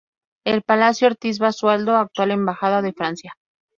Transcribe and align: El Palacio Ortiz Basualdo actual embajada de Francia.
El 0.45 0.63
Palacio 0.63 1.05
Ortiz 1.09 1.37
Basualdo 1.37 1.95
actual 1.95 2.31
embajada 2.31 2.81
de 2.81 2.91
Francia. 2.91 3.33